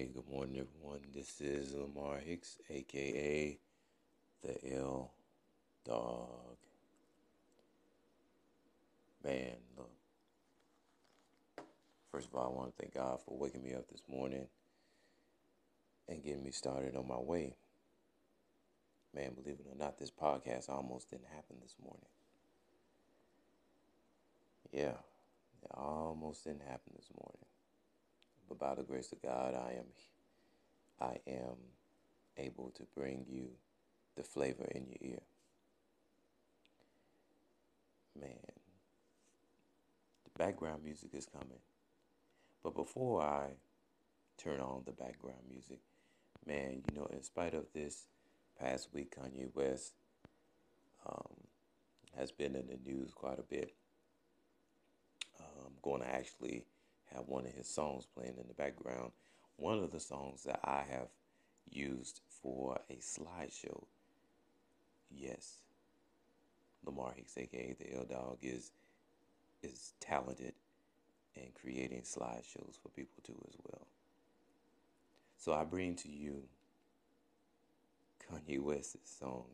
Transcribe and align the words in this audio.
Hey, 0.00 0.08
good 0.14 0.30
morning, 0.32 0.56
everyone. 0.56 1.00
This 1.14 1.42
is 1.42 1.74
Lamar 1.74 2.16
Hicks, 2.16 2.56
aka 2.70 3.58
the 4.42 4.74
L 4.74 5.12
Dog. 5.84 6.56
Man, 9.22 9.56
look. 9.76 9.90
First 12.10 12.28
of 12.28 12.34
all, 12.34 12.46
I 12.46 12.56
want 12.56 12.74
to 12.74 12.82
thank 12.82 12.94
God 12.94 13.20
for 13.20 13.36
waking 13.36 13.62
me 13.62 13.74
up 13.74 13.90
this 13.90 14.00
morning 14.08 14.46
and 16.08 16.24
getting 16.24 16.44
me 16.44 16.50
started 16.50 16.96
on 16.96 17.06
my 17.06 17.18
way. 17.18 17.56
Man, 19.14 19.34
believe 19.34 19.58
it 19.60 19.66
or 19.70 19.76
not, 19.76 19.98
this 19.98 20.10
podcast 20.10 20.70
almost 20.70 21.10
didn't 21.10 21.28
happen 21.28 21.56
this 21.60 21.76
morning. 21.84 22.08
Yeah, 24.72 24.96
it 25.62 25.70
almost 25.74 26.44
didn't 26.44 26.62
happen 26.62 26.94
this 26.96 27.10
morning. 27.22 27.44
But 28.50 28.58
by 28.58 28.74
the 28.74 28.82
grace 28.82 29.12
of 29.12 29.22
God, 29.22 29.54
I 29.54 29.76
am 29.78 29.86
I 31.00 31.18
am 31.30 31.56
able 32.36 32.70
to 32.72 32.82
bring 32.96 33.24
you 33.30 33.48
the 34.16 34.24
flavor 34.24 34.66
in 34.74 34.86
your 34.86 35.12
ear. 35.12 35.20
Man, 38.20 38.52
the 40.24 40.30
background 40.36 40.82
music 40.84 41.10
is 41.14 41.26
coming. 41.26 41.60
But 42.62 42.74
before 42.74 43.22
I 43.22 43.52
turn 44.36 44.60
on 44.60 44.82
the 44.84 44.92
background 44.92 45.40
music, 45.48 45.78
man, 46.44 46.82
you 46.90 46.98
know, 46.98 47.06
in 47.06 47.22
spite 47.22 47.54
of 47.54 47.66
this 47.72 48.08
past 48.60 48.88
week, 48.92 49.16
Kanye 49.16 49.54
West 49.54 49.94
um, 51.06 51.36
has 52.18 52.32
been 52.32 52.56
in 52.56 52.66
the 52.66 52.78
news 52.84 53.12
quite 53.14 53.38
a 53.38 53.42
bit. 53.42 53.72
I'm 55.38 55.66
um, 55.66 55.72
going 55.82 56.02
to 56.02 56.08
actually 56.08 56.64
have 57.14 57.24
one 57.26 57.46
of 57.46 57.52
his 57.52 57.68
songs 57.68 58.06
playing 58.14 58.34
in 58.38 58.46
the 58.48 58.54
background. 58.54 59.12
One 59.56 59.78
of 59.78 59.92
the 59.92 60.00
songs 60.00 60.44
that 60.44 60.60
I 60.64 60.84
have 60.90 61.08
used 61.68 62.20
for 62.42 62.78
a 62.88 62.94
slideshow. 62.94 63.84
Yes, 65.10 65.58
Lamar 66.84 67.12
Hicks, 67.16 67.36
aka 67.36 67.74
the 67.78 67.96
L 67.96 68.04
Dog, 68.04 68.38
is 68.42 68.72
is 69.62 69.92
talented 70.00 70.54
in 71.34 71.48
creating 71.60 72.02
slideshows 72.02 72.78
for 72.82 72.88
people 72.94 73.22
too 73.22 73.38
as 73.48 73.54
well. 73.64 73.86
So 75.36 75.52
I 75.52 75.64
bring 75.64 75.96
to 75.96 76.08
you 76.08 76.42
Kanye 78.22 78.60
West's 78.60 79.18
song 79.18 79.44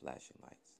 Flashing 0.00 0.36
Lights. 0.42 0.72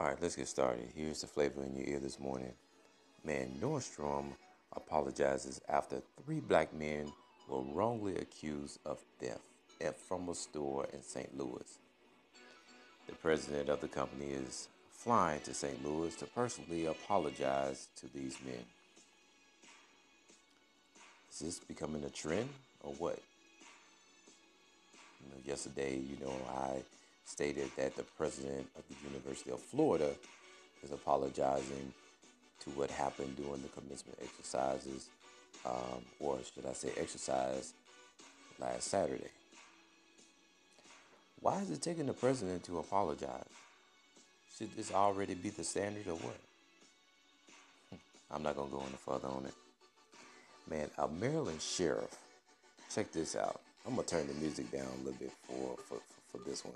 All 0.00 0.06
right, 0.06 0.16
let's 0.22 0.34
get 0.34 0.48
started. 0.48 0.88
Here's 0.96 1.20
the 1.20 1.26
flavor 1.26 1.62
in 1.62 1.76
your 1.76 1.86
ear 1.86 1.98
this 1.98 2.18
morning. 2.18 2.54
Man, 3.22 3.58
Nordstrom 3.60 4.32
apologizes 4.74 5.60
after 5.68 6.00
three 6.24 6.40
black 6.40 6.72
men 6.72 7.12
were 7.46 7.60
wrongly 7.60 8.16
accused 8.16 8.78
of 8.86 8.98
theft 9.20 9.42
at 9.78 10.00
from 10.00 10.30
a 10.30 10.34
store 10.34 10.86
in 10.94 11.02
St. 11.02 11.36
Louis. 11.36 11.78
The 13.08 13.14
president 13.16 13.68
of 13.68 13.82
the 13.82 13.88
company 13.88 14.30
is 14.30 14.68
flying 14.90 15.42
to 15.42 15.52
St. 15.52 15.84
Louis 15.84 16.16
to 16.16 16.24
personally 16.24 16.86
apologize 16.86 17.88
to 17.96 18.06
these 18.14 18.38
men. 18.42 18.64
Is 21.30 21.40
this 21.40 21.58
becoming 21.58 22.04
a 22.04 22.10
trend 22.10 22.48
or 22.82 22.94
what? 22.94 23.18
You 25.20 25.28
know, 25.28 25.42
yesterday, 25.44 25.98
you 25.98 26.16
know, 26.24 26.34
I 26.48 26.82
stated 27.30 27.70
that 27.76 27.96
the 27.96 28.02
president 28.02 28.66
of 28.76 28.82
the 28.88 29.08
University 29.08 29.52
of 29.52 29.60
Florida 29.60 30.10
is 30.82 30.90
apologizing 30.90 31.92
to 32.58 32.70
what 32.70 32.90
happened 32.90 33.36
during 33.36 33.62
the 33.62 33.68
commencement 33.68 34.18
exercises, 34.20 35.08
um, 35.64 36.02
or 36.18 36.38
should 36.42 36.66
I 36.66 36.72
say, 36.72 36.90
exercise 36.98 37.72
last 38.58 38.88
Saturday. 38.88 39.30
Why 41.40 41.60
is 41.60 41.70
it 41.70 41.80
taking 41.80 42.06
the 42.06 42.12
president 42.12 42.64
to 42.64 42.80
apologize? 42.80 43.44
Should 44.58 44.76
this 44.76 44.92
already 44.92 45.34
be 45.34 45.50
the 45.50 45.64
standard 45.64 46.08
or 46.08 46.16
what? 46.16 46.36
I'm 48.30 48.42
not 48.42 48.56
going 48.56 48.68
to 48.68 48.76
go 48.76 48.82
any 48.82 48.98
further 49.06 49.28
on 49.28 49.46
it. 49.46 49.54
Man, 50.68 50.90
a 50.98 51.08
Maryland 51.08 51.62
sheriff, 51.62 52.14
check 52.92 53.12
this 53.12 53.36
out. 53.36 53.60
I'm 53.86 53.94
going 53.94 54.06
to 54.06 54.14
turn 54.14 54.26
the 54.26 54.34
music 54.34 54.70
down 54.70 54.86
a 54.86 54.98
little 54.98 55.18
bit 55.18 55.32
for, 55.46 55.76
for, 55.88 55.96
for, 55.96 56.38
for 56.38 56.44
this 56.48 56.64
one 56.64 56.74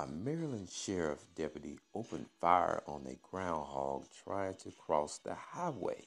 a 0.00 0.06
Maryland 0.06 0.70
sheriff 0.70 1.18
deputy 1.36 1.78
opened 1.94 2.24
fire 2.40 2.82
on 2.86 3.06
a 3.06 3.18
groundhog 3.30 4.04
trying 4.24 4.54
to 4.54 4.70
cross 4.70 5.18
the 5.18 5.34
highway. 5.34 6.02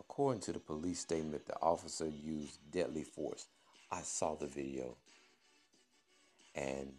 According 0.00 0.40
to 0.42 0.52
the 0.52 0.58
police 0.58 0.98
statement, 0.98 1.46
the 1.46 1.54
officer 1.62 2.08
used 2.08 2.58
deadly 2.72 3.04
force. 3.04 3.46
I 3.92 4.00
saw 4.00 4.34
the 4.34 4.48
video, 4.48 4.96
and 6.56 6.92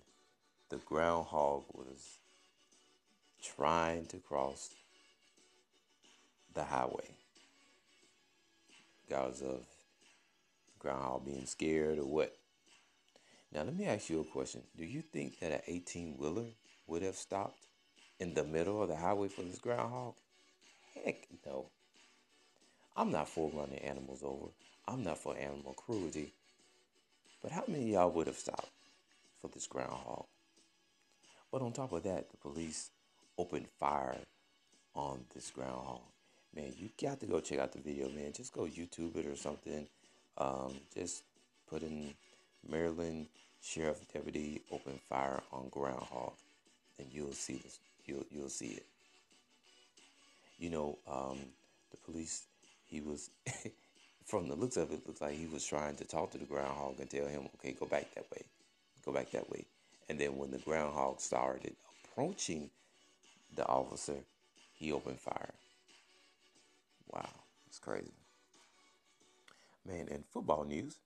the 0.69 0.77
groundhog 0.77 1.65
was 1.73 2.19
trying 3.41 4.05
to 4.07 4.17
cross 4.19 4.69
the 6.53 6.63
highway. 6.63 7.09
Because 9.05 9.41
of 9.41 9.65
groundhog 10.79 11.25
being 11.25 11.45
scared 11.45 11.99
or 11.99 12.05
what? 12.05 12.33
Now, 13.53 13.61
let 13.61 13.77
me 13.77 13.85
ask 13.85 14.09
you 14.09 14.19
a 14.19 14.23
question. 14.23 14.63
Do 14.75 14.83
you 14.83 15.01
think 15.01 15.39
that 15.39 15.51
an 15.51 15.61
18 15.67 16.15
wheeler 16.17 16.47
would 16.87 17.03
have 17.03 17.15
stopped 17.15 17.67
in 18.19 18.33
the 18.33 18.43
middle 18.43 18.81
of 18.81 18.89
the 18.89 18.95
highway 18.95 19.27
for 19.27 19.43
this 19.43 19.59
groundhog? 19.59 20.15
Heck 20.95 21.27
no. 21.45 21.67
I'm 22.95 23.11
not 23.11 23.29
for 23.29 23.51
running 23.53 23.79
animals 23.79 24.21
over, 24.23 24.47
I'm 24.87 25.03
not 25.03 25.19
for 25.19 25.37
animal 25.37 25.73
cruelty. 25.73 26.33
But 27.43 27.51
how 27.51 27.63
many 27.67 27.91
y'all 27.91 28.09
would 28.11 28.27
have 28.27 28.37
stopped 28.37 28.69
for 29.39 29.49
this 29.49 29.67
groundhog? 29.67 30.25
But 31.51 31.61
on 31.61 31.73
top 31.73 31.91
of 31.91 32.03
that, 32.03 32.31
the 32.31 32.37
police 32.37 32.89
opened 33.37 33.67
fire 33.79 34.17
on 34.95 35.25
this 35.35 35.51
groundhog. 35.51 36.01
Man, 36.55 36.73
you 36.75 36.89
got 36.99 37.19
to 37.19 37.27
go 37.27 37.39
check 37.39 37.59
out 37.59 37.71
the 37.71 37.79
video, 37.79 38.09
man. 38.09 38.31
Just 38.33 38.53
go 38.53 38.61
YouTube 38.61 39.15
it 39.15 39.27
or 39.27 39.35
something. 39.35 39.87
Um, 40.37 40.73
just 40.95 41.23
put 41.69 41.83
in 41.83 42.13
Maryland 42.69 43.27
Sheriff 43.61 44.01
Deputy 44.11 44.61
opened 44.71 44.99
fire 45.01 45.41
on 45.51 45.69
groundhog, 45.69 46.33
and 46.99 47.07
you'll 47.11 47.33
see 47.33 47.55
this. 47.55 47.79
You'll 48.05 48.25
you'll 48.29 48.49
see 48.49 48.67
it. 48.67 48.85
You 50.59 50.69
know, 50.69 50.97
um, 51.07 51.39
the 51.91 51.97
police. 51.97 52.43
He 52.85 53.01
was, 53.01 53.31
from 54.25 54.47
the 54.47 54.55
looks 54.55 54.77
of 54.77 54.91
it, 54.91 55.07
looks 55.07 55.21
like 55.21 55.33
he 55.33 55.47
was 55.47 55.65
trying 55.65 55.95
to 55.95 56.05
talk 56.05 56.29
to 56.31 56.37
the 56.37 56.45
groundhog 56.45 56.99
and 56.99 57.09
tell 57.09 57.25
him, 57.25 57.47
"Okay, 57.55 57.71
go 57.71 57.85
back 57.85 58.13
that 58.15 58.29
way, 58.31 58.43
go 59.05 59.11
back 59.11 59.31
that 59.31 59.49
way." 59.49 59.65
And 60.09 60.19
then 60.19 60.37
when 60.37 60.51
the 60.51 60.59
groundhog 60.59 61.19
started 61.19 61.75
approaching 62.05 62.69
the 63.55 63.65
officer, 63.65 64.17
he 64.75 64.91
opened 64.91 65.19
fire. 65.19 65.53
Wow, 67.11 67.29
it's 67.67 67.79
crazy. 67.79 68.11
Man, 69.87 70.07
in 70.09 70.23
football 70.31 70.65
news, 70.65 70.97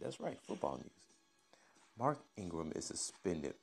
that's 0.00 0.20
right, 0.20 0.38
football 0.46 0.76
news. 0.76 0.90
Mark 1.98 2.18
Ingram 2.36 2.72
is 2.74 2.86
suspended 2.86 3.54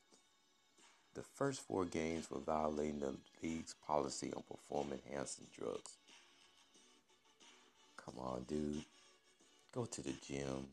the 1.14 1.22
first 1.22 1.62
four 1.62 1.86
games 1.86 2.28
for 2.28 2.40
violating 2.40 3.00
the 3.00 3.14
league's 3.44 3.76
policy 3.86 4.32
on 4.36 4.44
performance 4.44 5.02
enhancing 5.10 5.48
drugs. 5.58 5.98
Come 7.98 8.16
on, 8.20 8.46
dude. 8.48 8.84
Go 9.74 9.86
to 9.86 10.02
the 10.02 10.14
gym. 10.26 10.68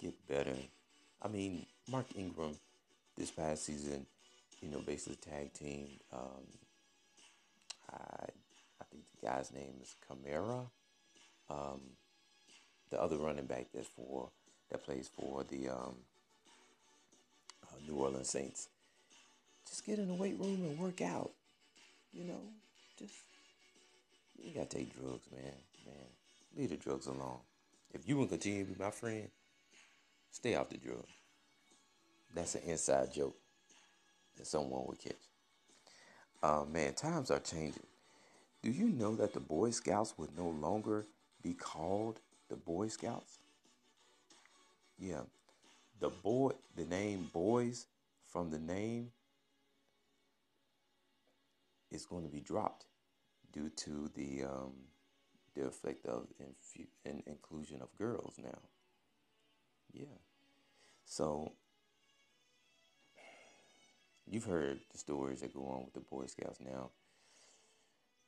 Get 0.00 0.14
better. 0.28 0.56
I 1.22 1.28
mean, 1.28 1.66
Mark 1.90 2.06
Ingram 2.16 2.56
this 3.16 3.30
past 3.30 3.64
season, 3.64 4.06
you 4.60 4.68
know, 4.70 4.80
basically 4.80 5.16
tag 5.16 5.52
team. 5.52 5.88
Um, 6.12 6.46
I, 7.92 8.26
I 8.80 8.84
think 8.90 9.04
the 9.20 9.26
guy's 9.26 9.52
name 9.52 9.74
is 9.82 9.94
Kamara. 10.08 10.66
Um, 11.50 11.80
the 12.90 13.00
other 13.00 13.16
running 13.18 13.46
back 13.46 13.66
that's 13.74 13.88
for 13.88 14.30
that 14.70 14.84
plays 14.84 15.08
for 15.08 15.44
the 15.44 15.68
um, 15.68 15.94
uh, 17.62 17.76
New 17.86 17.96
Orleans 17.96 18.30
Saints. 18.30 18.68
Just 19.68 19.86
get 19.86 19.98
in 19.98 20.08
the 20.08 20.14
weight 20.14 20.38
room 20.38 20.62
and 20.64 20.78
work 20.78 21.00
out. 21.00 21.32
You 22.12 22.24
know, 22.24 22.40
just 22.98 23.14
you 24.42 24.54
gotta 24.54 24.66
take 24.66 24.94
drugs, 24.94 25.26
man. 25.32 25.52
Man, 25.86 25.94
leave 26.56 26.70
the 26.70 26.76
drugs 26.76 27.06
alone. 27.06 27.38
If 27.92 28.08
you 28.08 28.16
want 28.16 28.30
to 28.30 28.36
continue 28.36 28.64
to 28.64 28.72
be 28.72 28.82
my 28.82 28.90
friend, 28.90 29.28
stay 30.30 30.54
off 30.54 30.68
the 30.68 30.78
drugs. 30.78 31.08
That's 32.34 32.56
an 32.56 32.62
inside 32.66 33.12
joke 33.12 33.36
that 34.36 34.46
someone 34.46 34.84
would 34.86 34.98
catch. 34.98 35.12
Uh, 36.42 36.64
man, 36.70 36.94
times 36.94 37.30
are 37.30 37.38
changing. 37.38 37.86
Do 38.62 38.70
you 38.70 38.88
know 38.88 39.14
that 39.16 39.32
the 39.32 39.40
Boy 39.40 39.70
Scouts 39.70 40.14
would 40.18 40.36
no 40.36 40.48
longer 40.48 41.06
be 41.42 41.54
called 41.54 42.20
the 42.48 42.56
Boy 42.56 42.88
Scouts? 42.88 43.38
Yeah. 44.98 45.22
The 46.00 46.10
boy 46.10 46.52
the 46.76 46.84
name 46.84 47.30
boys 47.32 47.86
from 48.26 48.50
the 48.50 48.58
name 48.58 49.10
is 51.90 52.04
going 52.04 52.24
to 52.24 52.30
be 52.30 52.40
dropped 52.40 52.86
due 53.52 53.70
to 53.70 54.10
the 54.14 54.44
um, 54.44 54.72
the 55.54 55.66
effect 55.66 56.04
of 56.06 56.26
infu- 56.42 56.88
in 57.04 57.22
inclusion 57.26 57.80
of 57.80 57.96
girls 57.96 58.34
now. 58.42 58.58
Yeah. 59.92 60.18
So 61.04 61.52
you've 64.26 64.44
heard 64.44 64.80
the 64.90 64.98
stories 64.98 65.40
that 65.40 65.54
go 65.54 65.66
on 65.66 65.84
with 65.84 65.94
the 65.94 66.00
Boy 66.00 66.26
Scouts 66.26 66.58
now. 66.60 66.90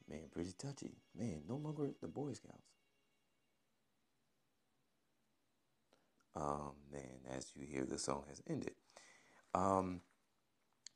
Man, 0.08 0.28
pretty 0.30 0.52
touchy. 0.52 0.92
Man, 1.18 1.42
no 1.48 1.56
longer 1.56 1.90
the 2.00 2.06
Boy 2.06 2.32
Scouts. 2.34 2.75
Um, 6.36 6.72
man, 6.92 7.20
as 7.34 7.50
you 7.56 7.66
hear, 7.66 7.86
the 7.86 7.98
song 7.98 8.24
has 8.28 8.42
ended. 8.48 8.74
Um, 9.54 10.02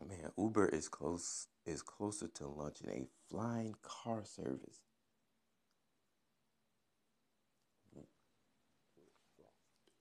man, 0.06 0.32
Uber 0.37 0.69
is 0.69 0.88
close 0.88 1.48
is 1.64 1.81
closer 1.82 2.28
to 2.28 2.46
launching 2.46 2.90
a 2.90 3.06
flying 3.31 3.75
car 3.82 4.22
service. 4.25 4.81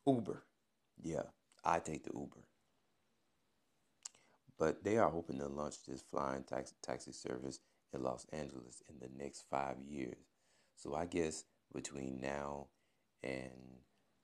Uber, 0.06 0.44
yeah, 1.02 1.24
I 1.64 1.80
take 1.80 2.04
the 2.04 2.12
Uber, 2.14 2.44
but 4.58 4.84
they 4.84 4.98
are 4.98 5.10
hoping 5.10 5.38
to 5.40 5.48
launch 5.48 5.76
this 5.88 6.04
flying 6.12 6.44
taxi 6.44 6.76
taxi 6.82 7.12
service 7.14 7.60
in 7.94 8.04
Los 8.04 8.26
Angeles 8.34 8.84
in 8.90 8.96
the 9.00 9.10
next 9.24 9.46
five 9.50 9.76
years. 9.88 10.18
So 10.76 10.96
I 10.96 11.06
guess 11.06 11.46
between 11.74 12.20
now 12.20 12.68
and 13.24 13.52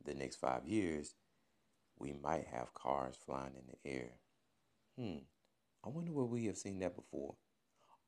the 0.06 0.14
next 0.14 0.38
five 0.38 0.68
years, 0.68 1.16
we 1.98 2.14
might 2.14 2.46
have 2.48 2.74
cars 2.74 3.16
flying 3.26 3.54
in 3.56 3.64
the 3.68 3.90
air. 3.90 4.12
Hmm. 4.98 5.24
I 5.84 5.90
wonder 5.90 6.12
where 6.12 6.26
we 6.26 6.46
have 6.46 6.58
seen 6.58 6.80
that 6.80 6.96
before. 6.96 7.36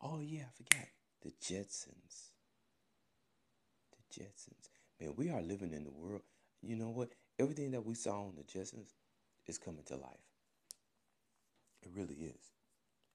Oh 0.01 0.19
yeah, 0.19 0.44
I 0.44 0.55
forgot. 0.55 0.88
The 1.21 1.31
Jetsons. 1.41 2.31
The 3.91 4.21
Jetsons. 4.21 4.69
Man, 4.99 5.13
we 5.15 5.29
are 5.29 5.41
living 5.41 5.73
in 5.73 5.83
the 5.83 5.91
world. 5.91 6.21
You 6.61 6.75
know 6.75 6.89
what? 6.89 7.09
Everything 7.39 7.71
that 7.71 7.85
we 7.85 7.94
saw 7.94 8.23
on 8.25 8.33
the 8.35 8.44
Jetsons 8.44 8.94
is 9.45 9.57
coming 9.57 9.83
to 9.85 9.95
life. 9.95 10.27
It 11.83 11.89
really 11.95 12.15
is. 12.15 12.51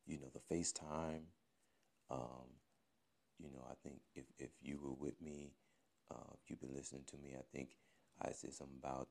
You 0.07 0.19
know, 0.21 0.29
the 0.33 0.55
FaceTime. 0.55 1.23
Um, 2.11 2.49
you 3.39 3.51
know, 3.51 3.65
I 3.71 3.75
think 3.83 4.01
if, 4.15 4.25
if 4.39 4.51
you 4.63 4.79
were 4.83 4.95
with 4.95 5.21
me, 5.21 5.55
uh, 6.11 6.35
if 6.35 6.51
you've 6.51 6.61
been 6.61 6.75
listening 6.75 7.05
to 7.09 7.17
me, 7.17 7.35
I 7.37 7.43
think 7.57 7.71
I 8.21 8.33
said 8.33 8.53
something 8.53 8.77
about 8.83 9.09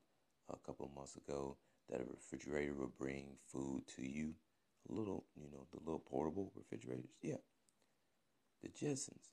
a 0.52 0.56
couple 0.66 0.90
months 0.94 1.16
ago 1.16 1.56
that 1.90 2.00
a 2.00 2.04
refrigerator 2.04 2.74
will 2.74 2.92
bring 2.98 3.36
food 3.48 3.82
to 3.96 4.02
you. 4.08 4.34
A 4.88 4.92
little, 4.92 5.24
you 5.36 5.48
know, 5.52 5.66
the 5.72 5.78
little 5.80 6.00
portable 6.00 6.50
refrigerators. 6.56 7.10
Yeah. 7.22 7.36
The 8.62 8.68
Jetsons. 8.68 9.30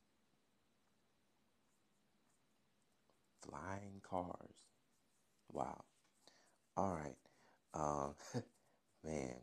Flying 3.42 4.02
cars. 4.04 4.56
Wow. 5.52 5.84
All 6.78 6.96
right. 6.96 7.16
Um, 7.74 8.14
man, 9.04 9.36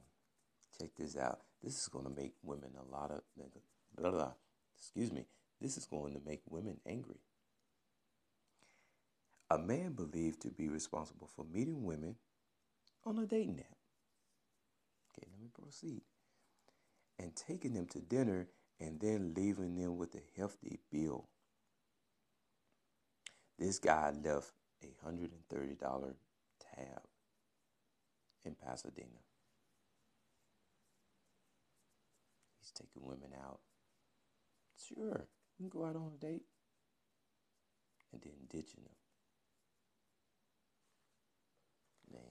check 0.79 0.91
this 0.97 1.17
out. 1.17 1.41
This 1.63 1.81
is 1.81 1.89
going 1.89 2.05
to 2.05 2.11
make 2.11 2.35
women 2.43 2.71
a 2.79 2.93
lot 2.95 3.11
of, 3.11 3.23
Blah, 3.97 4.11
blah, 4.11 4.19
blah, 4.19 4.33
excuse 4.79 5.11
me, 5.11 5.25
this 5.61 5.77
is 5.77 5.87
going 5.87 6.13
to 6.15 6.21
make 6.25 6.43
women 6.49 6.77
angry. 6.87 7.21
A 9.51 9.59
man 9.59 9.93
believed 9.93 10.43
to 10.43 10.51
be 10.51 10.69
responsible 10.69 11.29
for 11.35 11.45
meeting 11.45 11.85
women 11.85 12.17
on 13.05 13.19
a 13.19 13.27
dating 13.27 13.61
app. 13.61 13.79
Okay, 15.13 15.29
let 15.31 15.41
me 15.41 15.49
proceed. 15.55 16.03
And 17.19 17.35
taking 17.35 17.73
them 17.73 17.87
to 17.87 18.01
dinner 18.01 18.49
and 18.81 19.01
then 19.01 19.33
leaving 19.35 19.77
them 19.77 19.97
with 19.97 20.15
a 20.15 20.23
hefty 20.37 20.81
bill. 20.91 21.29
This 23.59 23.79
guy 23.79 24.13
left 24.23 24.53
a 24.83 24.93
$130 25.07 26.15
tab 26.61 27.03
in 28.45 28.55
Pasadena. 28.55 29.23
He's 32.61 32.73
taking 32.73 33.07
women 33.07 33.31
out. 33.43 33.61
Sure, 34.77 35.27
you 35.59 35.69
can 35.69 35.81
go 35.81 35.87
out 35.87 35.97
on 35.97 36.13
a 36.15 36.19
date 36.19 36.45
and 38.13 38.21
then 38.23 38.33
ditching 38.51 38.83
them. 38.85 38.93
Man, 42.13 42.23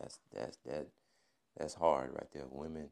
that's 0.00 0.18
that's 0.32 0.56
that 0.66 0.86
that's 1.56 1.74
hard 1.74 2.12
right 2.12 2.28
there. 2.32 2.44
Women 2.50 2.88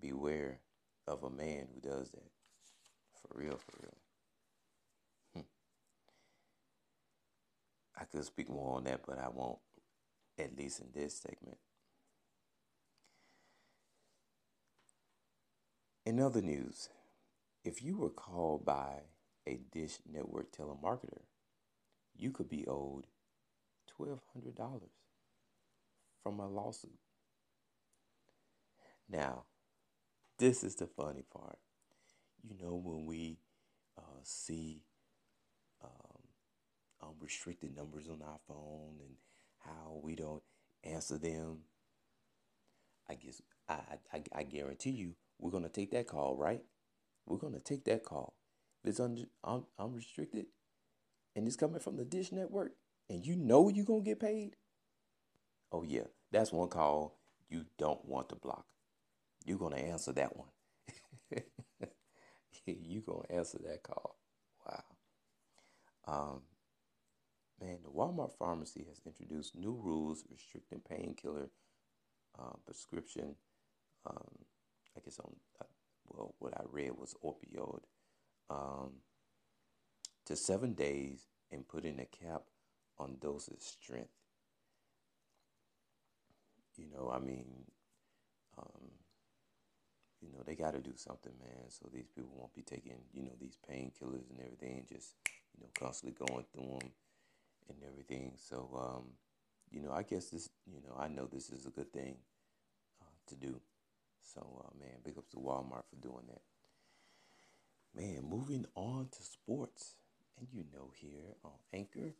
beware 0.00 0.60
of 1.06 1.22
a 1.24 1.30
man 1.30 1.66
who 1.74 1.80
does 1.80 2.10
that. 2.10 2.30
For 3.20 3.38
real, 3.38 3.58
for 3.58 3.72
real. 3.80 3.96
Hmm. 5.34 5.40
I 8.00 8.04
could 8.04 8.24
speak 8.24 8.48
more 8.48 8.76
on 8.76 8.84
that, 8.84 9.00
but 9.06 9.18
I 9.18 9.28
won't, 9.28 9.58
at 10.38 10.56
least 10.56 10.80
in 10.80 10.88
this 10.94 11.16
segment. 11.16 11.58
In 16.04 16.20
other 16.20 16.42
news, 16.42 16.88
if 17.64 17.82
you 17.82 17.96
were 17.96 18.10
called 18.10 18.64
by 18.64 19.02
a 19.46 19.60
Dish 19.72 19.98
Network 20.10 20.50
telemarketer, 20.52 21.22
you 22.16 22.32
could 22.32 22.48
be 22.48 22.66
owed 22.66 23.06
$1,200 24.00 24.18
from 26.22 26.40
a 26.40 26.48
lawsuit. 26.48 26.98
Now, 29.08 29.44
this 30.38 30.64
is 30.64 30.76
the 30.76 30.86
funny 30.86 31.24
part. 31.32 31.58
You 32.42 32.56
know, 32.60 32.74
when 32.74 33.06
we 33.06 33.38
uh, 33.98 34.20
see 34.22 34.82
um, 35.82 36.22
um, 37.02 37.14
restricted 37.20 37.76
numbers 37.76 38.08
on 38.08 38.22
our 38.22 38.38
phone 38.48 38.96
and 39.00 39.16
how 39.58 40.00
we 40.02 40.14
don't 40.16 40.42
answer 40.84 41.18
them, 41.18 41.60
I 43.08 43.14
guess 43.14 43.42
I, 43.68 43.80
I, 44.12 44.22
I 44.34 44.42
guarantee 44.44 44.90
you 44.90 45.14
we're 45.38 45.50
going 45.50 45.64
to 45.64 45.68
take 45.68 45.90
that 45.92 46.06
call, 46.06 46.36
right? 46.36 46.62
We're 47.26 47.38
going 47.38 47.54
to 47.54 47.60
take 47.60 47.84
that 47.84 48.04
call. 48.04 48.34
If 48.82 48.90
it's 48.90 49.00
un- 49.00 49.26
un- 49.44 49.66
unrestricted 49.78 50.46
and 51.36 51.46
it's 51.46 51.56
coming 51.56 51.80
from 51.80 51.96
the 51.96 52.04
Dish 52.04 52.32
Network 52.32 52.72
and 53.08 53.24
you 53.24 53.36
know 53.36 53.68
you're 53.68 53.84
going 53.84 54.04
to 54.04 54.10
get 54.10 54.20
paid, 54.20 54.56
oh, 55.72 55.82
yeah, 55.82 56.04
that's 56.30 56.52
one 56.52 56.68
call 56.68 57.18
you 57.48 57.66
don't 57.78 58.04
want 58.04 58.28
to 58.30 58.36
block. 58.36 58.66
You're 59.44 59.58
going 59.58 59.74
to 59.74 59.80
answer 59.80 60.12
that 60.12 60.36
one. 60.36 60.48
you're 62.66 63.02
going 63.02 63.24
to 63.28 63.34
answer 63.34 63.58
that 63.66 63.82
call. 63.82 64.16
Wow. 64.66 64.84
Um, 66.06 66.40
man, 67.60 67.78
the 67.82 67.90
Walmart 67.90 68.32
pharmacy 68.38 68.84
has 68.88 69.00
introduced 69.04 69.56
new 69.56 69.78
rules 69.82 70.24
restricting 70.30 70.80
painkiller 70.88 71.50
uh, 72.38 72.56
prescription. 72.64 73.34
Um, 74.06 74.44
I 74.96 75.00
guess 75.04 75.18
on 75.18 75.34
uh, 75.60 75.64
well, 76.06 76.34
what 76.38 76.54
I 76.56 76.62
read 76.70 76.92
was 76.92 77.14
opioid 77.24 77.82
um, 78.50 78.92
to 80.26 80.36
seven 80.36 80.74
days 80.74 81.26
and 81.50 81.66
putting 81.68 82.00
a 82.00 82.06
cap 82.06 82.42
on 82.98 83.16
dosage 83.20 83.62
strength. 83.62 84.10
You 86.76 86.86
know, 86.94 87.10
I 87.14 87.18
mean, 87.18 87.46
um, 88.58 88.90
you 90.20 90.30
know, 90.32 90.42
they 90.46 90.54
got 90.54 90.74
to 90.74 90.80
do 90.80 90.92
something, 90.96 91.32
man. 91.40 91.68
So 91.68 91.88
these 91.92 92.08
people 92.14 92.30
won't 92.34 92.54
be 92.54 92.62
taking, 92.62 92.98
you 93.12 93.22
know, 93.22 93.32
these 93.40 93.56
painkillers 93.68 94.30
and 94.30 94.40
everything, 94.40 94.86
just, 94.88 95.14
you 95.56 95.62
know, 95.62 95.68
constantly 95.78 96.16
going 96.26 96.44
through 96.52 96.78
them 96.78 96.90
and 97.68 97.78
everything. 97.86 98.32
So, 98.36 98.68
um, 98.74 99.04
you 99.70 99.80
know, 99.80 99.92
I 99.92 100.02
guess 100.02 100.30
this, 100.30 100.48
you 100.66 100.80
know, 100.86 100.96
I 100.98 101.08
know 101.08 101.26
this 101.26 101.50
is 101.50 101.66
a 101.66 101.70
good 101.70 101.92
thing 101.92 102.16
uh, 103.00 103.04
to 103.28 103.34
do. 103.34 103.60
So, 104.34 104.64
uh, 104.64 104.70
man, 104.78 104.98
big 105.04 105.18
ups 105.18 105.30
to 105.32 105.36
Walmart 105.38 105.84
for 105.90 105.96
doing 106.00 106.24
that. 106.28 106.42
Man, 107.94 108.22
moving 108.28 108.64
on 108.74 109.08
to 109.10 109.22
sports. 109.22 109.96
And 110.38 110.48
you 110.52 110.64
know, 110.72 110.90
here 110.94 111.34
on 111.44 111.52
Anchor, 111.72 112.14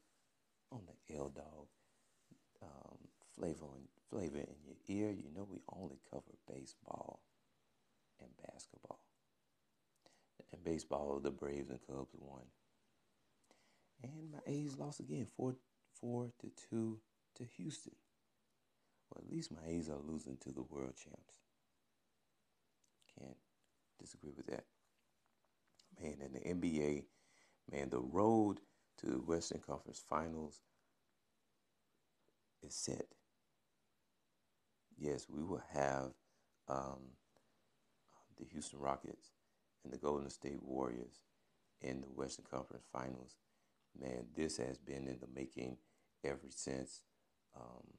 on 0.70 0.80
the 0.86 1.16
L 1.16 1.30
Dog 1.34 1.66
um, 2.62 2.98
flavor, 3.34 3.66
flavor 4.12 4.38
in 4.38 4.56
your 4.64 4.76
ear, 4.88 5.10
you 5.10 5.30
know, 5.34 5.46
we 5.50 5.60
only 5.74 5.96
cover 6.10 6.22
baseball 6.52 7.20
and 8.20 8.28
basketball. 8.46 9.00
And 10.52 10.62
baseball, 10.62 11.18
the 11.22 11.30
Braves 11.30 11.70
and 11.70 11.80
Cubs 11.86 12.14
won. 12.18 12.42
And 14.02 14.30
my 14.30 14.38
A's 14.46 14.76
lost 14.78 15.00
again, 15.00 15.26
4, 15.36 15.54
four 15.98 16.30
to 16.40 16.50
2 16.70 16.98
to 17.36 17.44
Houston. 17.56 17.94
Well, 19.08 19.24
at 19.24 19.32
least 19.32 19.52
my 19.52 19.66
A's 19.66 19.88
are 19.88 19.98
losing 20.06 20.36
to 20.38 20.52
the 20.52 20.62
world 20.62 20.94
champs. 20.96 21.40
Can't 23.18 23.36
disagree 23.98 24.32
with 24.36 24.46
that. 24.48 24.64
Man, 26.00 26.16
in 26.20 26.32
the 26.32 26.68
NBA, 26.68 27.04
man, 27.70 27.90
the 27.90 28.00
road 28.00 28.60
to 28.98 29.06
the 29.06 29.18
Western 29.18 29.60
Conference 29.60 30.02
Finals 30.06 30.60
is 32.62 32.74
set. 32.74 33.06
Yes, 34.98 35.26
we 35.28 35.42
will 35.42 35.62
have 35.72 36.10
um, 36.68 37.00
the 38.38 38.44
Houston 38.52 38.78
Rockets 38.78 39.32
and 39.84 39.92
the 39.92 39.98
Golden 39.98 40.30
State 40.30 40.62
Warriors 40.62 41.24
in 41.80 42.00
the 42.00 42.08
Western 42.08 42.44
Conference 42.50 42.84
Finals. 42.92 43.36
Man, 43.98 44.26
this 44.36 44.56
has 44.56 44.78
been 44.78 45.08
in 45.08 45.18
the 45.20 45.28
making 45.34 45.76
ever 46.24 46.48
since 46.48 47.02
um, 47.56 47.94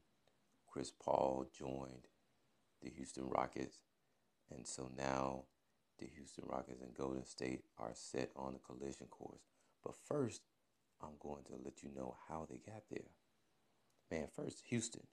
Chris 0.68 0.92
Paul 0.92 1.46
joined 1.58 2.08
the 2.82 2.90
Houston 2.90 3.28
Rockets. 3.30 3.80
And 4.50 4.66
so 4.68 4.90
now 4.98 5.44
the 6.00 6.08
Houston 6.16 6.46
Rockets 6.48 6.82
and 6.82 6.94
Golden 6.94 7.26
State 7.26 7.64
are 7.78 7.92
set 7.94 8.32
on 8.36 8.56
a 8.56 8.60
collision 8.60 9.08
course. 9.08 9.42
But 9.84 9.96
first, 10.08 10.42
I'm 11.02 11.16
going 11.20 11.44
to 11.46 11.54
let 11.64 11.84
you 11.84 11.90
know 11.96 12.16
how 12.28 12.48
they 12.50 12.58
got 12.58 12.84
there. 12.90 13.12
Man, 14.10 14.28
first, 14.34 14.64
Houston. 14.68 15.04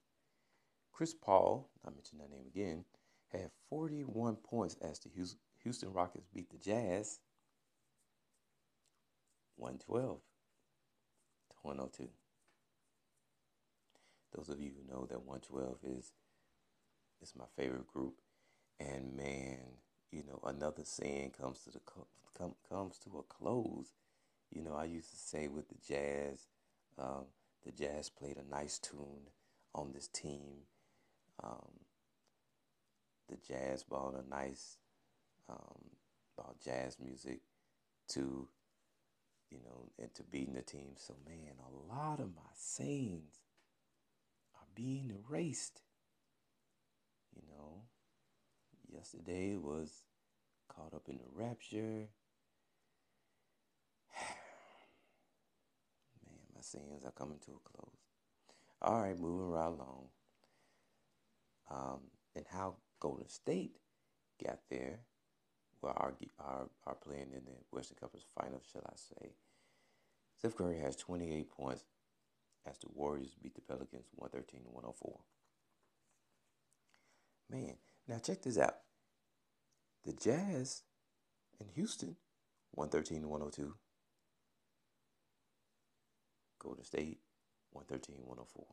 Chris 0.91 1.13
Paul, 1.13 1.69
I 1.85 1.89
mentioned 1.89 2.21
that 2.21 2.31
name 2.31 2.45
again, 2.47 2.85
had 3.31 3.49
41 3.69 4.35
points 4.35 4.75
as 4.81 4.99
the 4.99 5.09
Houston 5.63 5.93
Rockets 5.93 6.27
beat 6.33 6.49
the 6.49 6.57
Jazz 6.57 7.19
112 9.55 10.19
to 11.49 11.55
102. 11.61 12.09
Those 14.35 14.49
of 14.49 14.59
you 14.59 14.71
who 14.71 14.93
know 14.93 15.05
that 15.05 15.25
112 15.25 15.77
is 15.83 16.13
is 17.21 17.33
my 17.35 17.45
favorite 17.55 17.87
group, 17.87 18.15
and 18.79 19.15
man, 19.15 19.59
you 20.11 20.23
know 20.23 20.39
another 20.45 20.83
saying 20.83 21.31
comes 21.39 21.59
to 21.63 21.69
the 21.71 21.79
come, 22.37 22.55
comes 22.67 22.97
to 22.99 23.19
a 23.19 23.23
close. 23.23 23.93
You 24.49 24.63
know, 24.63 24.73
I 24.73 24.85
used 24.85 25.11
to 25.11 25.17
say 25.17 25.47
with 25.47 25.69
the 25.69 25.75
Jazz, 25.85 26.47
um, 26.97 27.25
the 27.63 27.71
Jazz 27.71 28.09
played 28.09 28.37
a 28.37 28.49
nice 28.49 28.79
tune 28.79 29.29
on 29.73 29.91
this 29.93 30.07
team. 30.07 30.65
Um, 31.43 31.79
the 33.29 33.37
Jazz 33.47 33.83
brought 33.83 34.15
a 34.15 34.29
nice 34.29 34.77
um, 35.49 35.91
jazz 36.63 36.97
music 36.99 37.39
to 38.09 38.47
you 39.49 39.59
know 39.65 39.89
and 39.99 40.13
to 40.13 40.23
beating 40.23 40.53
the 40.53 40.61
team. 40.61 40.93
So 40.95 41.15
man, 41.25 41.55
a 41.59 41.93
lot 41.93 42.19
of 42.19 42.35
my 42.35 42.51
sayings 42.55 43.39
are 44.55 44.67
being 44.75 45.11
erased. 45.27 45.81
You 47.35 47.43
know, 47.49 47.83
yesterday 48.91 49.55
was 49.55 50.03
caught 50.67 50.93
up 50.93 51.07
in 51.07 51.17
the 51.17 51.23
rapture. 51.33 52.07
Man, 56.25 56.39
my 56.53 56.61
sins 56.61 57.05
are 57.05 57.11
coming 57.11 57.39
to 57.45 57.51
a 57.51 57.69
close. 57.69 57.95
All 58.81 59.01
right, 59.01 59.17
moving 59.17 59.49
right 59.49 59.67
along. 59.67 60.07
Um, 61.71 61.99
and 62.35 62.45
how 62.51 62.75
Golden 62.99 63.29
State 63.29 63.77
got 64.43 64.59
there, 64.69 64.99
well, 65.81 65.93
are, 65.95 66.13
are, 66.39 66.69
are 66.85 66.95
playing 66.95 67.31
in 67.33 67.45
the 67.45 67.57
Western 67.71 67.97
Conference 67.99 68.25
Finals, 68.39 68.63
shall 68.71 68.83
I 68.85 68.95
say. 68.95 69.31
Steph 70.37 70.55
Curry 70.55 70.79
has 70.79 70.95
28 70.95 71.49
points 71.51 71.83
as 72.67 72.77
the 72.79 72.87
Warriors 72.93 73.35
beat 73.41 73.55
the 73.55 73.61
Pelicans 73.61 74.07
113 74.15 74.63
to 74.63 74.69
104. 74.69 75.19
Man, 77.49 77.75
now 78.07 78.19
check 78.19 78.41
this 78.41 78.57
out. 78.57 78.75
The 80.05 80.13
Jazz 80.13 80.83
in 81.59 81.67
Houston, 81.75 82.15
113 82.71 83.21
to 83.23 83.27
102. 83.27 83.75
Golden 86.59 86.83
State, 86.83 87.19
113 87.71 88.17
104. 88.23 88.65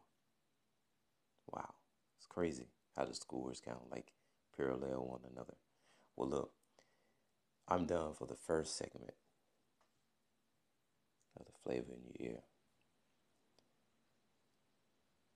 Wow, 1.50 1.75
it's 2.19 2.26
crazy 2.26 2.67
how 2.99 3.05
the 3.05 3.14
scores 3.14 3.61
kind 3.64 3.76
of 3.81 3.90
like 3.93 4.12
parallel 4.57 5.07
one 5.07 5.21
another. 5.33 5.55
Well, 6.17 6.28
look, 6.28 6.50
I'm 7.69 7.87
done 7.87 8.14
for 8.14 8.26
the 8.26 8.35
first 8.35 8.76
segment 8.76 9.14
of 11.38 11.47
the 11.47 11.52
flavor 11.62 11.93
in 11.93 12.02
your 12.02 12.33
ear. 12.33 12.40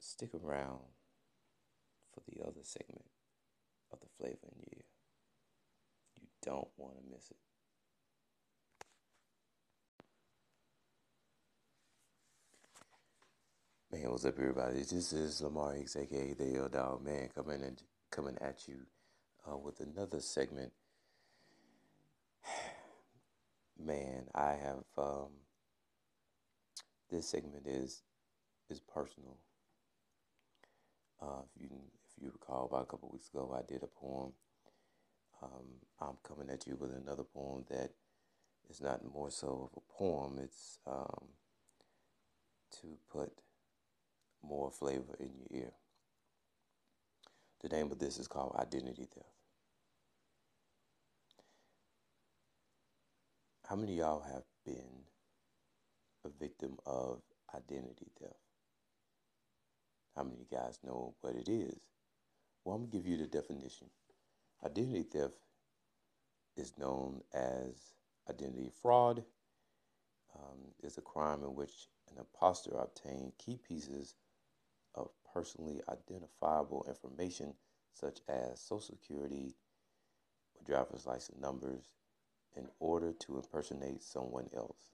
Stick 0.01 0.31
around 0.35 0.81
for 2.13 2.23
the 2.29 2.43
other 2.43 2.65
segment 2.65 3.07
of 3.93 4.01
the 4.01 4.09
flavor 4.19 4.49
in 4.53 4.59
your 4.59 4.79
ear. 4.79 4.85
You 6.21 6.27
don't 6.43 6.69
want 6.77 6.97
to 6.97 7.15
miss 7.15 7.31
it. 7.31 7.37
Man, 13.93 14.11
what's 14.11 14.25
up, 14.25 14.39
everybody? 14.39 14.79
This 14.79 15.13
is 15.13 15.43
Lamar 15.43 15.75
Hicks, 15.75 15.97
aka 15.97 16.33
the 16.33 16.57
L 16.57 16.69
Dog 16.71 17.05
Man, 17.05 17.29
coming 17.35 17.63
and 17.63 17.83
coming 18.11 18.39
at 18.41 18.67
you 18.67 18.87
uh, 19.47 19.59
with 19.59 19.81
another 19.81 20.19
segment. 20.19 20.73
Man, 23.79 24.29
I 24.35 24.53
have 24.53 24.85
um, 24.97 25.29
this 27.11 27.29
segment 27.29 27.67
is 27.67 28.01
is 28.71 28.81
personal. 28.81 29.37
Uh, 31.21 31.43
if 31.55 31.61
you 31.61 31.69
if 32.17 32.25
you 32.25 32.31
recall, 32.33 32.65
about 32.65 32.85
a 32.85 32.87
couple 32.87 33.11
weeks 33.13 33.29
ago, 33.29 33.55
I 33.55 33.71
did 33.71 33.83
a 33.83 33.89
poem. 33.89 34.33
Um, 35.43 35.67
I'm 36.01 36.17
coming 36.27 36.49
at 36.49 36.67
you 36.67 36.77
with 36.81 36.93
another 36.95 37.25
poem 37.25 37.67
that 37.69 37.91
is 38.71 38.81
not 38.81 39.05
more 39.05 39.31
so 39.31 39.69
of 39.71 39.83
a 39.83 39.99
poem. 39.99 40.41
It's 40.43 40.79
um, 40.87 41.27
to 42.81 42.87
put 43.13 43.43
more 44.43 44.71
flavor 44.71 45.17
in 45.19 45.31
your 45.35 45.63
ear. 45.63 45.73
The 47.63 47.69
name 47.69 47.93
of 47.93 47.99
this 47.99 48.19
is 48.19 48.27
called 48.27 48.57
Identity 48.59 49.07
Theft. 49.15 49.27
How 53.69 53.77
many 53.77 53.93
of 53.93 53.99
y'all 53.99 54.21
have 54.21 54.43
been 54.67 55.05
a 56.25 56.29
victim 56.29 56.77
of 56.85 57.23
identity 57.55 58.11
theft? 58.21 58.35
How 60.15 60.25
many 60.25 60.47
guys 60.51 60.79
know 60.85 61.15
what 61.21 61.37
it 61.37 61.49
is? 61.49 61.79
Well, 62.65 62.75
I'm 62.75 62.83
going 62.83 62.91
to 62.91 62.97
give 62.99 63.07
you 63.07 63.17
the 63.17 63.27
definition. 63.27 63.89
Identity 64.63 65.05
theft 65.05 65.39
is 66.57 66.77
known 66.77 67.23
as 67.33 67.95
identity 68.29 68.71
fraud. 68.83 69.25
Um, 70.35 70.59
a 70.99 71.01
crime 71.01 71.43
in 71.43 71.55
which 71.55 71.89
an 72.11 72.19
impostor 72.19 72.73
obtained 72.77 73.33
key 73.39 73.59
pieces 73.67 74.15
personally 75.33 75.81
identifiable 75.89 76.85
information 76.89 77.55
such 77.95 78.21
as 78.29 78.61
social 78.61 78.81
security 78.81 79.55
or 80.55 80.65
driver's 80.67 81.07
license 81.07 81.41
numbers 81.41 81.91
in 82.57 82.69
order 82.81 83.13
to 83.13 83.37
impersonate 83.37 84.03
someone 84.03 84.49
else. 84.55 84.91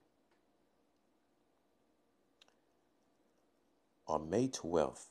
On 4.06 4.30
May 4.30 4.48
12th, 4.48 5.08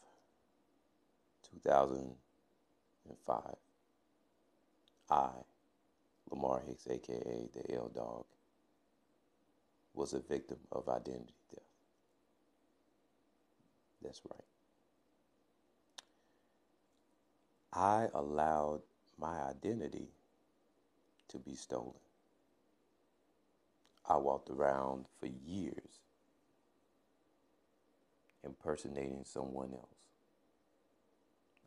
2005, 1.63 3.55
I, 5.10 5.29
Lamar 6.31 6.62
Hicks, 6.67 6.88
aka 6.89 7.48
the 7.53 7.75
L 7.75 7.89
Dog, 7.93 8.25
was 9.93 10.13
a 10.13 10.19
victim 10.19 10.57
of 10.72 10.89
identity 10.89 11.34
theft. 11.50 11.63
That's 14.01 14.22
right. 14.29 14.57
I 17.74 18.08
allowed 18.14 18.82
my 19.20 19.42
identity 19.50 20.10
to 21.30 21.38
be 21.38 21.56
stolen. 21.56 21.94
I 24.10 24.18
walked 24.18 24.50
around 24.50 25.06
for 25.20 25.28
years 25.28 26.00
impersonating 28.48 29.24
someone 29.26 29.74
else. 29.74 29.98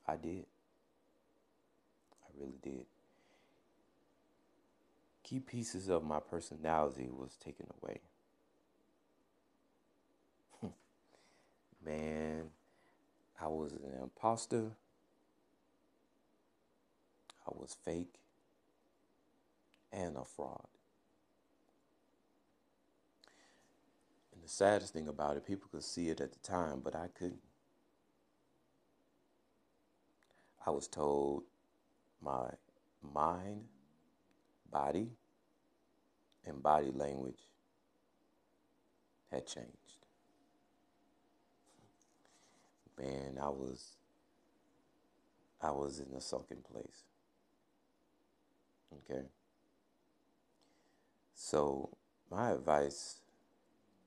I 0.07 0.17
did. 0.17 0.47
I 2.23 2.29
really 2.39 2.59
did. 2.63 2.87
Key 5.23 5.41
pieces 5.41 5.89
of 5.89 6.03
my 6.03 6.19
personality 6.19 7.09
was 7.11 7.37
taken 7.37 7.67
away. 7.83 8.01
Man, 11.85 12.45
I 13.41 13.47
was 13.47 13.73
an 13.73 14.03
imposter. 14.03 14.73
I 17.51 17.59
was 17.59 17.77
fake 17.85 18.15
and 19.93 20.17
a 20.17 20.25
fraud. 20.25 20.69
And 24.33 24.43
the 24.43 24.49
saddest 24.49 24.93
thing 24.93 25.09
about 25.09 25.37
it, 25.37 25.47
people 25.47 25.69
could 25.71 25.83
see 25.83 26.09
it 26.09 26.21
at 26.21 26.33
the 26.33 26.39
time, 26.39 26.81
but 26.83 26.95
I 26.95 27.09
couldn't. 27.09 27.41
I 30.67 30.71
was 30.71 30.87
told 30.87 31.45
my 32.23 32.51
mind, 33.03 33.65
body, 34.71 35.09
and 36.47 36.63
body 36.63 36.91
language 36.95 37.41
had 39.31 39.47
changed. 39.47 39.71
Man, 42.99 43.39
I 43.41 43.49
was 43.49 43.97
I 45.63 45.71
was 45.71 46.01
in 46.01 46.15
a 46.17 46.21
sunken 46.21 46.59
place. 46.59 47.05
Okay. 48.93 49.23
So, 51.35 51.91
my 52.31 52.51
advice 52.51 53.17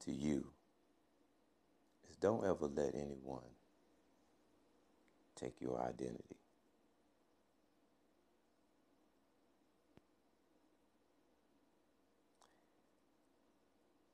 to 0.01 0.11
you 0.11 0.51
is 2.09 2.15
don't 2.17 2.45
ever 2.45 2.67
let 2.67 2.93
anyone 2.95 3.41
take 5.35 5.59
your 5.59 5.81
identity. 5.81 6.37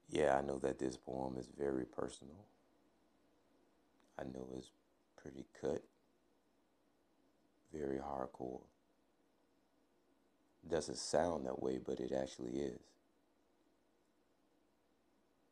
Yeah, 0.10 0.38
I 0.38 0.42
know 0.42 0.58
that 0.60 0.80
this 0.80 0.98
poem 0.98 1.38
is 1.38 1.48
very 1.58 1.86
personal. 1.86 2.46
I 4.18 4.24
know 4.24 4.48
it's 4.58 4.72
pretty 5.22 5.46
cut, 5.62 5.84
very 7.72 8.00
hardcore. 8.00 8.62
Doesn't 10.68 10.98
sound 10.98 11.46
that 11.46 11.62
way, 11.62 11.80
but 11.84 12.00
it 12.00 12.12
actually 12.12 12.60
is. 12.60 12.80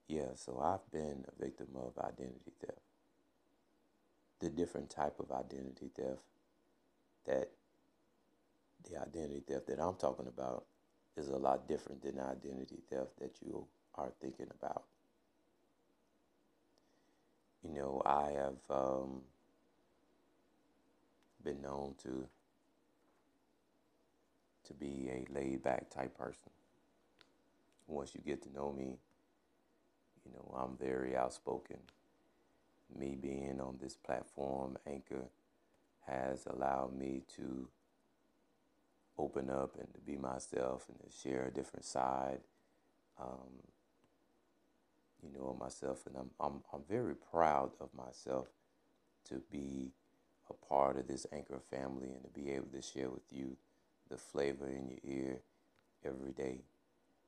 Yeah, 0.07 0.35
so 0.35 0.59
I've 0.59 0.89
been 0.91 1.25
a 1.27 1.43
victim 1.43 1.67
of 1.75 1.97
identity 1.97 2.51
theft. 2.61 2.79
The 4.39 4.49
different 4.49 4.89
type 4.89 5.19
of 5.19 5.31
identity 5.31 5.89
theft 5.95 6.21
that 7.25 7.49
the 8.89 9.01
identity 9.01 9.43
theft 9.47 9.67
that 9.67 9.79
I'm 9.79 9.95
talking 9.95 10.27
about 10.27 10.65
is 11.17 11.29
a 11.29 11.37
lot 11.37 11.67
different 11.67 12.03
than 12.03 12.15
the 12.15 12.23
identity 12.23 12.77
theft 12.89 13.19
that 13.19 13.35
you 13.45 13.65
are 13.95 14.11
thinking 14.21 14.47
about. 14.59 14.83
You 17.63 17.73
know, 17.73 18.01
I 18.05 18.31
have 18.31 18.55
um, 18.69 19.21
been 21.43 21.61
known 21.61 21.95
to 22.03 22.27
to 24.67 24.73
be 24.73 25.09
a 25.09 25.33
laid 25.33 25.63
back 25.63 25.89
type 25.89 26.17
person. 26.17 26.51
Once 27.87 28.13
you 28.13 28.21
get 28.21 28.41
to 28.43 28.53
know 28.53 28.73
me, 28.77 28.97
you 30.25 30.31
know, 30.33 30.55
I'm 30.57 30.77
very 30.77 31.15
outspoken. 31.15 31.77
Me 32.97 33.17
being 33.19 33.59
on 33.61 33.77
this 33.81 33.95
platform, 33.95 34.77
Anchor, 34.85 35.25
has 36.05 36.45
allowed 36.45 36.97
me 36.97 37.21
to 37.35 37.67
open 39.17 39.49
up 39.49 39.75
and 39.79 39.93
to 39.93 39.99
be 39.99 40.15
myself 40.17 40.85
and 40.89 40.99
to 40.99 41.17
share 41.17 41.47
a 41.47 41.53
different 41.53 41.85
side, 41.85 42.39
um, 43.19 43.49
you 45.23 45.29
know, 45.37 45.49
of 45.49 45.59
myself. 45.59 46.05
And 46.05 46.15
I'm, 46.17 46.29
I'm, 46.39 46.61
I'm 46.73 46.83
very 46.89 47.15
proud 47.15 47.71
of 47.79 47.89
myself 47.93 48.47
to 49.29 49.41
be 49.51 49.91
a 50.49 50.53
part 50.53 50.97
of 50.97 51.07
this 51.07 51.25
Anchor 51.33 51.59
family 51.71 52.09
and 52.13 52.23
to 52.23 52.29
be 52.29 52.51
able 52.51 52.67
to 52.73 52.81
share 52.81 53.09
with 53.09 53.23
you 53.31 53.57
the 54.09 54.17
flavor 54.17 54.67
in 54.67 54.89
your 54.89 54.99
ear 55.03 55.41
every 56.05 56.31
day. 56.31 56.61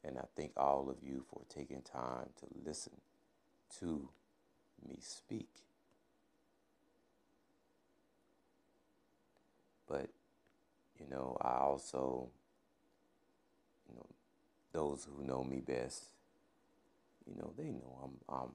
And 0.03 0.17
I 0.17 0.24
thank 0.36 0.53
all 0.55 0.89
of 0.89 0.98
you 1.07 1.25
for 1.29 1.41
taking 1.50 1.81
time 1.81 2.29
to 2.39 2.45
listen 2.65 2.93
to 3.79 4.09
me 4.88 4.98
speak. 5.01 5.50
But, 9.88 10.09
you 11.00 11.07
know, 11.09 11.38
I 11.41 11.57
also, 11.57 12.29
you 13.89 13.95
know, 13.95 14.05
those 14.71 15.05
who 15.05 15.25
know 15.25 15.43
me 15.43 15.59
best, 15.59 16.05
you 17.25 17.36
know, 17.36 17.51
they 17.57 17.71
know 17.71 18.00
I'm, 18.03 18.36
I'm, 18.36 18.50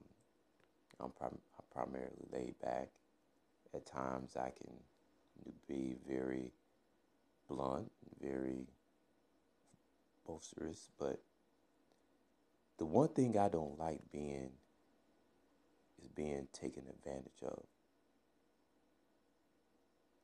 I'm, 0.99 1.11
prim- 1.11 1.41
I'm 1.59 1.65
primarily 1.71 2.25
laid 2.31 2.59
back. 2.59 2.89
At 3.73 3.85
times 3.85 4.37
I 4.37 4.51
can 4.51 4.71
be 5.67 5.95
very 6.07 6.51
blunt, 7.47 7.91
very 8.21 8.67
boisterous, 10.25 10.89
but 10.99 11.21
the 12.77 12.85
one 12.85 13.09
thing 13.09 13.37
I 13.37 13.49
don't 13.49 13.77
like 13.79 14.01
being 14.11 14.51
is 16.01 16.07
being 16.09 16.47
taken 16.53 16.83
advantage 16.89 17.43
of. 17.43 17.63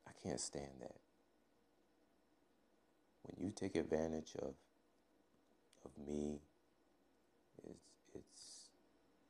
I 0.07 0.11
can't 0.21 0.39
stand 0.39 0.81
that. 0.81 0.95
When 3.23 3.45
you 3.45 3.51
take 3.55 3.75
advantage 3.75 4.35
of 4.41 4.53
of 5.85 5.91
me, 6.07 6.39
it's 7.69 7.89
it's 8.13 8.69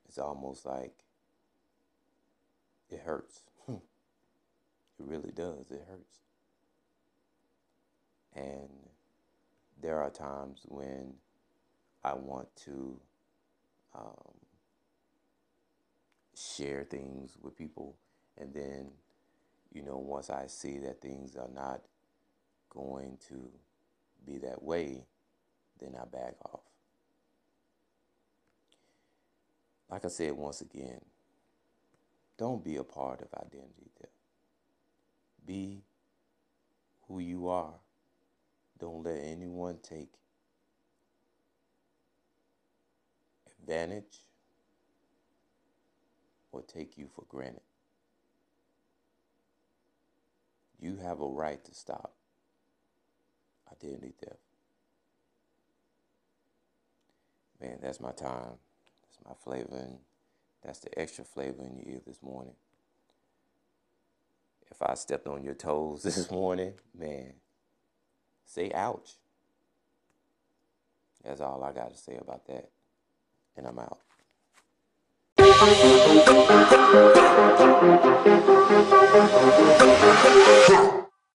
it's 0.08 0.18
almost 0.18 0.66
like 0.66 0.92
it 2.90 3.00
hurts. 3.00 3.42
it 3.68 3.80
really 4.98 5.32
does. 5.32 5.70
It 5.70 5.84
hurts. 5.88 6.18
And 8.34 8.68
there 9.80 10.00
are 10.00 10.10
times 10.10 10.62
when 10.66 11.14
I 12.04 12.14
want 12.14 12.48
to 12.64 13.00
um, 13.94 14.34
share 16.36 16.84
things 16.84 17.36
with 17.40 17.56
people. 17.56 17.96
And 18.38 18.52
then, 18.54 18.88
you 19.72 19.82
know, 19.82 19.98
once 19.98 20.30
I 20.30 20.46
see 20.46 20.78
that 20.78 21.00
things 21.00 21.36
are 21.36 21.50
not 21.54 21.82
going 22.70 23.18
to 23.28 23.50
be 24.26 24.38
that 24.38 24.62
way, 24.62 25.04
then 25.80 25.94
I 26.00 26.04
back 26.04 26.34
off. 26.44 26.60
Like 29.90 30.04
I 30.06 30.08
said 30.08 30.32
once 30.32 30.62
again, 30.62 31.00
don't 32.38 32.64
be 32.64 32.76
a 32.76 32.84
part 32.84 33.20
of 33.20 33.28
identity 33.34 33.90
theft. 34.00 34.12
Be 35.46 35.82
who 37.06 37.18
you 37.18 37.48
are. 37.48 37.74
Don't 38.82 39.04
let 39.04 39.20
anyone 39.24 39.78
take 39.84 40.10
advantage 43.60 44.24
or 46.52 46.62
take 46.62 46.98
you 46.98 47.08
for 47.14 47.24
granted. 47.28 47.62
You 50.80 50.96
have 50.96 51.20
a 51.20 51.26
right 51.28 51.64
to 51.64 51.74
stop 51.74 52.14
identity 53.72 54.14
theft. 54.20 54.40
Man, 57.60 57.78
that's 57.82 58.00
my 58.00 58.12
time. 58.12 58.58
That's 59.04 59.18
my 59.24 59.34
flavor, 59.44 59.76
and 59.76 59.98
that's 60.64 60.80
the 60.80 60.98
extra 60.98 61.24
flavor 61.24 61.62
in 61.64 61.76
your 61.76 61.94
ear 61.96 62.00
this 62.06 62.22
morning. 62.22 62.54
If 64.70 64.82
I 64.82 64.94
stepped 64.94 65.28
on 65.28 65.44
your 65.44 65.54
toes 65.54 66.02
this 66.04 66.30
morning, 66.30 66.74
man, 66.98 67.34
say 68.44 68.70
ouch. 68.74 69.14
That's 71.24 71.40
all 71.40 71.62
I 71.62 71.72
got 71.72 71.90
to 71.90 71.96
say 71.96 72.16
about 72.20 72.46
that. 72.48 72.70
And 73.56 73.66
I'm 73.66 73.78
out. 73.78 73.98